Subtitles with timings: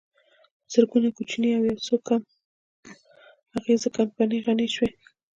[0.71, 2.21] زرګونه کوچنۍ او یوڅو کم
[3.57, 4.89] اغېزه کمپنۍ غني شوې